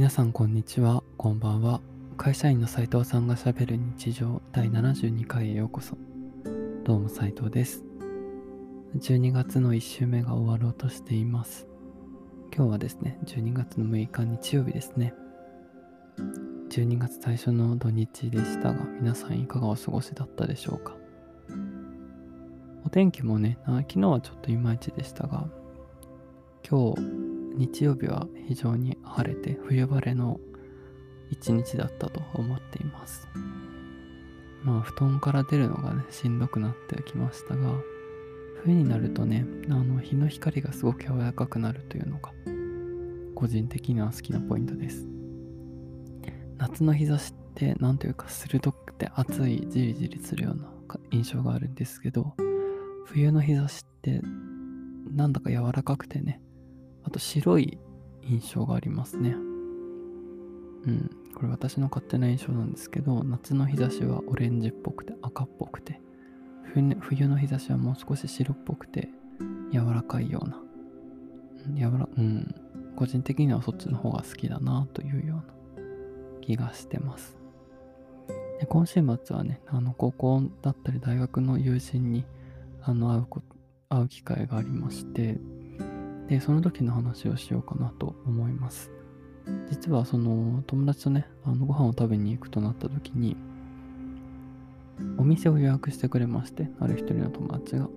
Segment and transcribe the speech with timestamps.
[0.00, 1.78] 皆さんこんにちは、こんばんは。
[2.16, 5.94] 会社員の斉藤さんがしゃべる日常第72回へようこそ。
[6.84, 7.84] どうも斉藤です。
[8.96, 11.68] 12月の1週目が終わろうとしています。
[12.50, 15.12] 今日はですね、12月の6日日曜日ですね。
[16.70, 20.96] 12月最初の土日でしたが、皆さんいかがお過ごしだったでしょうか。
[22.86, 25.46] お天気もね、昨日はちょっといまいちでしたが、
[26.66, 30.40] 今日日曜日は非常に晴れて冬晴れの
[31.30, 33.28] 一日だったと思っています。
[34.62, 37.74] まあ布団から出るのがねしんどくなってきましたが
[38.62, 42.30] 冬になるとねあの日の光がすごく柔らかくなるというのが
[43.34, 45.06] 個人的には好きなポイントです。
[46.58, 50.70] 夏の日差しって何というか鋭くて熱いじりじりするような
[51.10, 52.34] 印象があるんですけど
[53.06, 54.20] 冬の日差しって
[55.10, 56.42] なんだか柔らかくてね
[57.04, 57.78] あと白い
[58.22, 59.30] 印象がありますね。
[59.30, 61.10] うん。
[61.34, 66.00] これ私の勝手な印象なんですけど、夏の日差しはオレンジっぽくて赤っぽくて、
[67.00, 69.08] 冬の日差しはもう少し白っぽくて
[69.72, 70.62] 柔らかいような。
[71.66, 72.54] うん、柔らうん。
[72.96, 75.42] 個人的にはそっちの方が好きだなというよ
[75.76, 75.86] うな
[76.42, 77.36] 気がしてます。
[78.58, 82.26] で今週末はね、あの高校だったり大学の友人に
[82.82, 83.26] あの会う
[83.88, 85.38] 会う機会がありまして、
[86.30, 88.90] で、その時の話をしようかなと思います。
[89.68, 93.36] 実はその友達とね、あのご飯を食べに行くとなった時に、
[95.18, 97.88] お店を予約してくれまして、ある一人の友達が。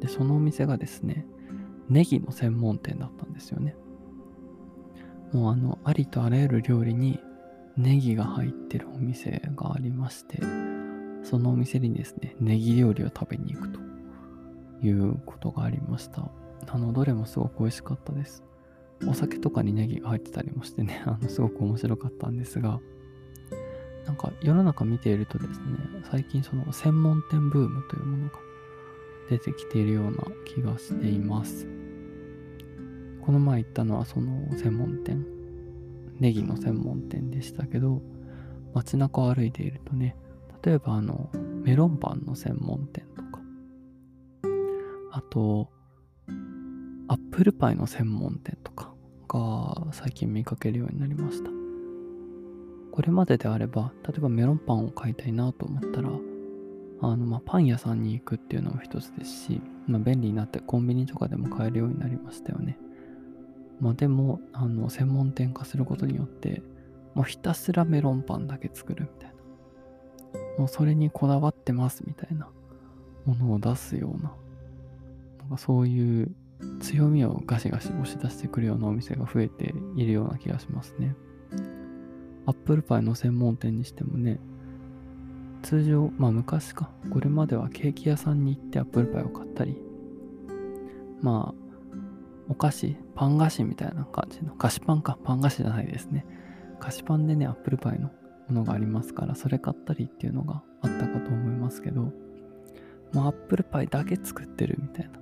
[0.00, 1.26] で、そのお店がですね、
[1.90, 3.76] ネギの専門店だったんですよね。
[5.32, 7.20] もうあの、ありとあらゆる料理に
[7.76, 10.40] ネギが入ってるお店がありまして、
[11.24, 13.80] そのお店にですね、ネギ料理を食べに行くと
[14.82, 16.30] いうことがありました。
[16.66, 18.44] あの、どれもすごく美味しかったです。
[19.06, 22.80] お酒とかにネギが入ってたりもしてね、 あの、すごく面白かったんですが、
[24.06, 25.66] なんか世の中見ているとですね、
[26.10, 28.34] 最近その専門店ブームというものが
[29.30, 30.12] 出てきているような
[30.44, 31.66] 気がしています。
[33.20, 35.24] この前行ったのはその専門店、
[36.18, 38.02] ネギの専門店でしたけど、
[38.74, 40.16] 街中を歩いているとね、
[40.64, 41.30] 例えばあの、
[41.64, 43.40] メロンパンの専門店とか、
[45.12, 45.70] あと、
[47.32, 48.92] プルパイの専門店とか
[49.26, 51.50] が最近見かけるようになりました。
[52.92, 56.10] これまでであれば、例えばメロンパンを買いたいなと思ったら、
[57.00, 62.78] あの、ま、パン屋さんに行くっていうのも一つですし、まあ、便利になってコンビニとかでも買えるようになりましたよね。
[63.80, 66.62] まあ、でも、あの、専門店化することによって、
[67.14, 69.36] もうひたすらメロンパンだけ作るみたいな。
[70.58, 72.50] もうそれにこだわってますみたいな
[73.24, 74.34] ものを出すような、
[75.40, 76.34] なんかそういう
[76.80, 81.14] 強みをガシガシ押し出してくるようなお店が増えているような気がしますね。
[82.46, 84.40] アップルパイの専門店にしてもね、
[85.62, 89.80] 通常、まあ昔か、これまではケーキ屋さんに行ってアップルパイを買ったり、
[91.20, 91.62] まあ、
[92.48, 96.26] お菓子、パン菓子みたいな感じの、菓子パンか、パン菓子じゃないですね。
[96.80, 98.10] 菓子パンでね、アップルパイの
[98.48, 102.12] ものがありますから、それ買ったりっていうのがあったかと思いますけど、も
[103.14, 105.21] うアップルパイだけ作ってるみたいな。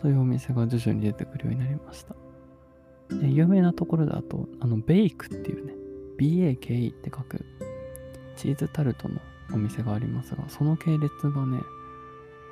[0.00, 2.14] そういうお店が徐々に出てくるようになりました。
[3.10, 5.74] 有名なところだと、あの、ベイクっていうね、
[6.18, 7.44] BAKE って書く
[8.36, 9.20] チーズタルトの
[9.52, 11.60] お店がありますが、その系列がね、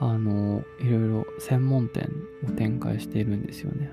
[0.00, 2.10] あの、いろいろ専門店
[2.46, 3.90] を展開しているんですよね。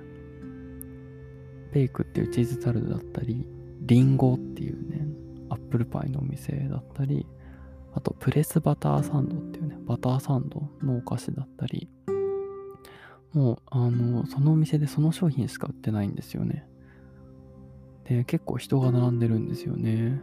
[1.73, 3.45] ベイクっていうチーズタルトだったり、
[3.81, 5.07] リンゴっていうね、
[5.49, 7.25] アップルパイのお店だったり、
[7.93, 11.89] あとプレスバターサンドっていうね、バターサンドのお菓子だったり、
[13.33, 16.67] もう、あの、そのお店でその商品しか売ってないんですよね。
[18.05, 20.21] で、結構人が並んでるんですよね。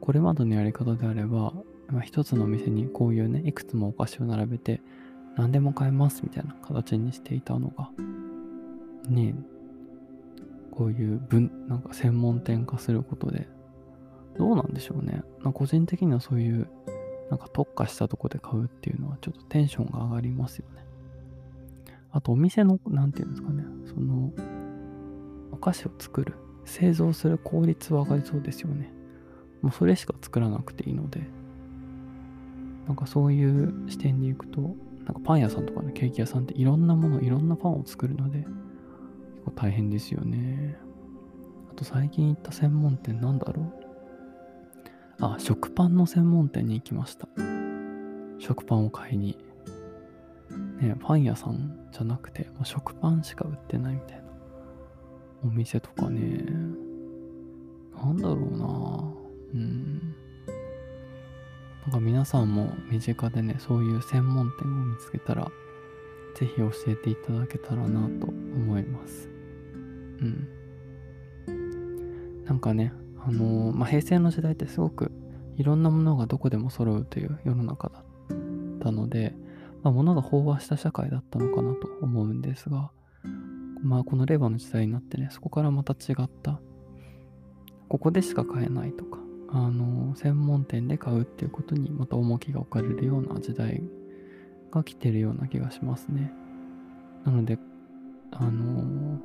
[0.00, 1.52] これまでのやり方であれば、
[1.88, 4.80] まあ、一つのお店にこういうね、いくつもお菓子を並べて、
[5.36, 7.90] 何でも買えますみたいな形にしていたのが、
[9.08, 9.34] ね
[10.70, 13.46] こういう分、なんか専門店化することで、
[14.36, 15.22] どうなんでしょうね。
[15.40, 16.68] まあ、個人的にはそういう、
[17.30, 20.84] なんか特化したとこで買うっていうのはちょっとテンションが上がりますよね。
[22.12, 24.32] あとお店の、なんていうんですかね、その、
[25.50, 28.92] お菓子を作る、製造する効率は上がりそうですよね。
[29.62, 31.22] もうそれしか作らなくていいので、
[32.86, 38.48] なんかそういう視点でいくと、なんかパン屋さんとかね、ケーキ屋さんっていろんなもの、いろんなパンを作るので、結
[39.46, 40.76] 構大変ですよね。
[41.70, 43.82] あと最近行った専門店なんだろう
[45.20, 47.28] あ、食パンの専門店に行きました。
[48.38, 49.38] 食パンを買いに。
[50.82, 54.24] ね、パン屋さんじゃなくて、もう食パンしか売ってないみたいな
[55.44, 56.44] お店とかね、
[57.96, 59.22] なんだろうな
[59.54, 60.14] うん。
[61.82, 65.50] なんか皆さんも身近でね、そういう専門店を見つけたら、
[66.34, 69.28] ぜひ教えていただけたらなと思います。
[70.20, 70.48] うん。
[72.44, 72.92] なんかね、
[73.24, 75.12] あのー、まあ、平成の時代ってすごく
[75.56, 78.02] いろんなものがどこでも揃うという世の中だっ
[78.80, 79.34] たので、
[79.82, 82.90] まあ、物が飽和した社会だったのかなと思うんですが、
[83.82, 86.60] まあこの令和の時代になってね、そこからまた違った、
[87.88, 89.18] ここでしか買えないとか、
[89.48, 93.82] あの、専門店で買うっていうことにまた重きが置かれるような時代
[94.70, 96.32] が来てるような気がしますね。
[97.24, 97.58] なので、
[98.30, 99.20] あの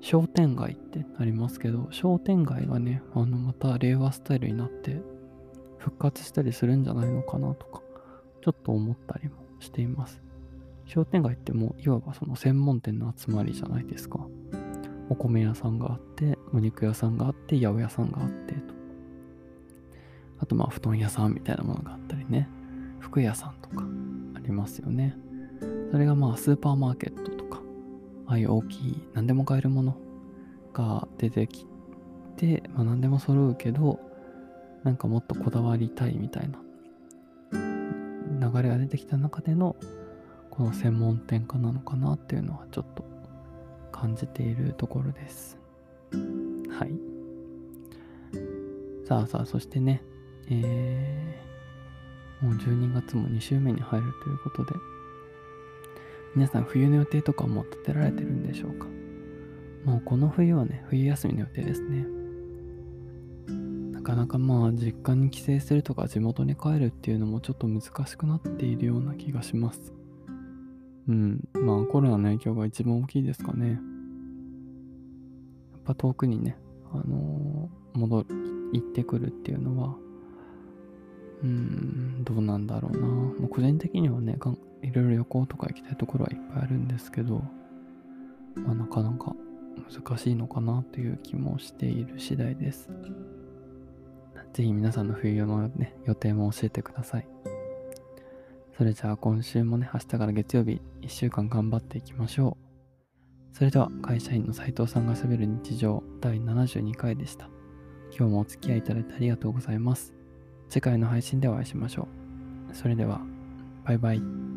[0.00, 5.00] 商店街ってありますけど、商店街がね、あの、また令和スタイルになって
[5.78, 7.80] 復活したりするんじゃないのかなとか、
[8.42, 10.22] ちょっと思ったりもしています。
[10.86, 14.20] 商店街ってもういわばその専門店の集まりじゃないですか。
[15.08, 18.60] お米屋さんがあって、お肉屋さんがあって、八百屋さんがあってと。
[20.40, 22.48] あとまあ布団屋さんみたいなものがあったりね。
[23.00, 23.84] 服屋さんとか
[24.34, 25.16] ありますよね。
[25.90, 27.60] それがまあスーパーマーケットとか
[28.26, 29.96] ああいう大きい何でも買えるもの
[30.72, 31.66] が出てき
[32.36, 34.00] て、まあ、何でも揃うけど
[34.82, 36.58] なんかもっとこだわりたいみたいな
[38.40, 39.76] 流れが出てきた中での
[40.50, 43.04] この専門店化なのかなっていうのはちょっと
[43.92, 45.58] 感じているところです。
[46.12, 46.92] はい。
[49.06, 50.02] さあさあそしてね
[50.50, 54.72] えー、もう12月も2週目に入るということで
[56.34, 58.86] 皆さん冬の予定とかも立てられてるんでしょうか？
[59.84, 62.06] もうこの冬はね、冬休みの予定ですね。
[64.04, 69.92] かなかまあ実家に帰省するとか地元に帰るっていうのもちょっと難しくなっているような気がします。
[71.08, 71.48] うん。
[71.54, 73.70] まあコロナの影響が一番大きいですかね。
[73.72, 73.80] やっ
[75.84, 76.56] ぱ遠くにね、
[76.92, 78.24] あのー、戻
[78.72, 79.96] 行ってくるっていうのは、
[81.42, 83.06] うん、どうなんだろうな。
[83.06, 84.38] もう個人的にはね、
[84.82, 87.42] いろいろ旅行とか行きたいところはいっぱいあるんですけど、
[88.54, 89.34] まあなかなか
[89.90, 92.88] 難しいのかなという気もしている次第です。
[94.54, 97.26] ぜひ皆さんの冬用の、ね、予定も教えてください。
[98.78, 102.56] それじゃあ今週もね、明日から月曜日1週間頑張っていきましょ
[103.52, 103.56] う。
[103.56, 107.48] それでは会社員の斉藤さんがしゃべる日常第72回でした。
[108.16, 110.14] 今日もお付き合いいただいてありがとうございます。
[110.68, 112.06] 次回の配信でお会いしましょ
[112.70, 112.74] う。
[112.74, 113.20] それでは、
[113.84, 114.53] バイバイ。